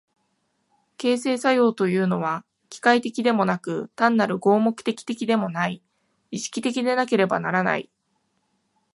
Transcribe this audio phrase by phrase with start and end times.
[0.97, 5.83] 形成作用というのは機械的でもなく単なる合目的的でもない、
[6.31, 7.91] 意識的でなければならない。